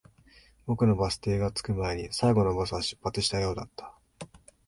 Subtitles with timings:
[0.65, 3.93] 僕がバス停に着く少し前に、最後のバスは出発したようだった